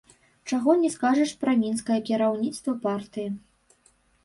[0.49, 3.29] Чаго не скажаш пра мінскае кіраўніцтва партыі.